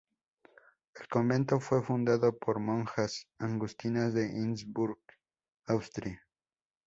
El 0.95 1.07
convento 1.09 1.59
fue 1.59 1.83
fundado 1.83 2.35
por 2.35 2.57
monjas 2.59 3.27
agustinas 3.37 4.15
de 4.15 4.29
Innsbruck, 4.29 4.97
Austria. 5.67 6.25